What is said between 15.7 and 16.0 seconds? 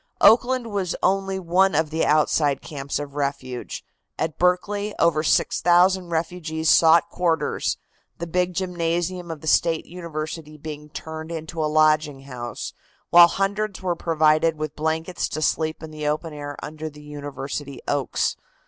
in